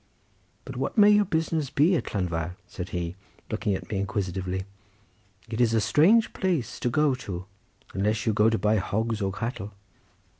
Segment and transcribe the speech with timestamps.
[0.65, 3.15] But what may your business be at Llanfair?" said he
[3.51, 4.65] looking at me inquisitively.
[5.47, 7.45] "It is a strange place to go to,
[7.93, 9.73] unless you go to buy hogs or cattle."